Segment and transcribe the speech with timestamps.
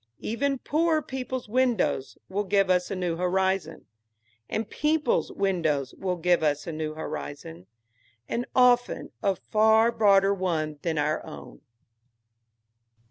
[0.21, 3.85] Even poorer people's windows will give us a new horizon,
[4.49, 7.67] and people's windows will give us a new horizon,
[8.27, 11.61] and often a far broader one than our own.